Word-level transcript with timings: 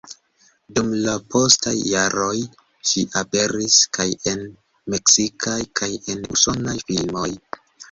Dum 0.77 0.87
la 1.01 1.11
postaj 1.33 1.73
jaroj 1.89 2.39
ŝi 2.93 3.05
aperis 3.21 3.77
kaj 3.99 4.09
en 4.33 4.43
meksikaj 4.97 5.61
kaj 5.83 5.93
en 6.17 6.27
usonaj 6.39 6.77
filmoj. 6.91 7.31